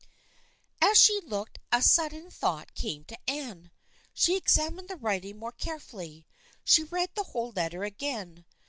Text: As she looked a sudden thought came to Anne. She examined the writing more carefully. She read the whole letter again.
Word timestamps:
As 0.81 0.99
she 0.99 1.21
looked 1.23 1.59
a 1.71 1.79
sudden 1.79 2.31
thought 2.31 2.73
came 2.73 3.03
to 3.05 3.29
Anne. 3.29 3.69
She 4.15 4.35
examined 4.35 4.87
the 4.87 4.95
writing 4.97 5.37
more 5.37 5.51
carefully. 5.51 6.25
She 6.63 6.85
read 6.85 7.11
the 7.13 7.21
whole 7.25 7.51
letter 7.51 7.83
again. 7.83 8.45